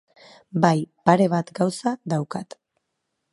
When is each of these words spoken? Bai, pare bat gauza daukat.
Bai, 0.63 0.79
pare 1.09 1.27
bat 1.33 1.53
gauza 1.59 1.93
daukat. 2.15 2.59